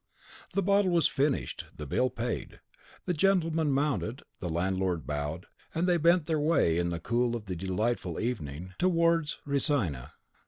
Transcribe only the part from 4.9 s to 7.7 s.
bowed, and they bent their way, in the cool of the